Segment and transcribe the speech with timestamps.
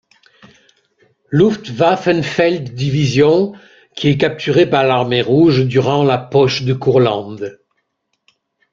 [1.29, 3.53] Luftwaffen-Feld-Division
[3.95, 7.59] qui est capturée par l'Armée Rouge durant la poche de Courlande.